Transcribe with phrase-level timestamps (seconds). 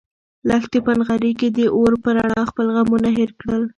[0.49, 3.63] لښتې په نغري کې د اور په رڼا خپل غمونه هېر کړل.